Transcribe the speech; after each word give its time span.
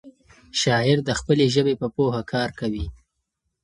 شاعر 0.61 0.97
د 1.03 1.09
خپلې 1.19 1.45
ژبې 1.55 1.73
په 1.81 1.87
پوهه 1.95 2.21
کار 2.33 2.49
کوي. 2.59 2.85